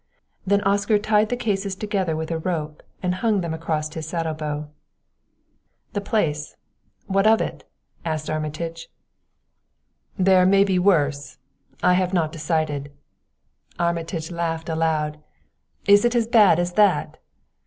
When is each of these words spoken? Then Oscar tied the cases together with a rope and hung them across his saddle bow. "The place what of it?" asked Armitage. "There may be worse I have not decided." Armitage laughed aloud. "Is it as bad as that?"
Then 0.47 0.61
Oscar 0.63 0.97
tied 0.97 1.29
the 1.29 1.37
cases 1.37 1.75
together 1.75 2.15
with 2.15 2.31
a 2.31 2.39
rope 2.39 2.81
and 3.03 3.13
hung 3.13 3.41
them 3.41 3.53
across 3.53 3.93
his 3.93 4.07
saddle 4.07 4.33
bow. 4.33 4.67
"The 5.93 6.01
place 6.01 6.55
what 7.05 7.27
of 7.27 7.39
it?" 7.39 7.69
asked 8.03 8.27
Armitage. 8.27 8.89
"There 10.17 10.47
may 10.47 10.63
be 10.63 10.79
worse 10.79 11.37
I 11.83 11.93
have 11.93 12.15
not 12.15 12.31
decided." 12.31 12.91
Armitage 13.77 14.31
laughed 14.31 14.69
aloud. 14.69 15.19
"Is 15.85 16.03
it 16.03 16.15
as 16.15 16.25
bad 16.25 16.57
as 16.57 16.73
that?" 16.73 17.19